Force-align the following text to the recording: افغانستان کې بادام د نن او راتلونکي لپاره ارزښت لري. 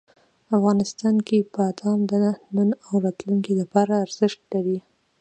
افغانستان 0.57 1.15
کې 1.27 1.37
بادام 1.55 1.99
د 2.09 2.11
نن 2.55 2.69
او 2.87 2.93
راتلونکي 3.05 3.53
لپاره 3.61 3.93
ارزښت 4.05 4.39
لري. 4.53 4.77